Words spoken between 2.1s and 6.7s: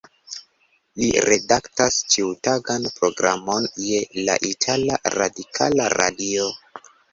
ĉiutagan programon je la itala Radikala Radio.